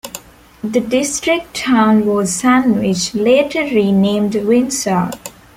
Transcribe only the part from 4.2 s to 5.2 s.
Windsor.